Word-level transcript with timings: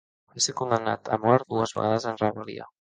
Va 0.37 0.41
ser 0.45 0.55
condemnat 0.61 1.13
a 1.17 1.21
mort 1.27 1.47
dues 1.55 1.77
vegades 1.79 2.11
en 2.13 2.21
rebel·lia. 2.27 2.69